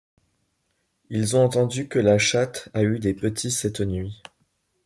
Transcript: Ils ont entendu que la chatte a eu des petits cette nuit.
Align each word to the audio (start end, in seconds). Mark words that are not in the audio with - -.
Ils 1.11 1.35
ont 1.35 1.43
entendu 1.45 1.87
que 1.87 1.99
la 1.99 2.17
chatte 2.17 2.69
a 2.73 2.81
eu 2.81 2.97
des 2.97 3.13
petits 3.13 3.51
cette 3.51 3.81
nuit. 3.81 4.19